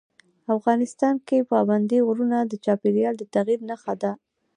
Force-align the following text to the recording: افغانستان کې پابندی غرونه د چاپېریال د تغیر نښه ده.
افغانستان 0.57 1.15
کې 1.27 1.47
پابندی 1.51 1.99
غرونه 2.07 2.37
د 2.43 2.53
چاپېریال 2.65 3.15
د 3.19 3.23
تغیر 3.33 3.59
نښه 3.69 3.93
ده. 4.01 4.11